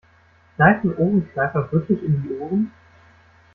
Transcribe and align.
Kneifen 0.57 0.95
Ohrenkneifer 0.97 1.71
wirklich 1.71 2.01
in 2.01 2.23
die 2.23 2.35
Ohren? 2.39 2.71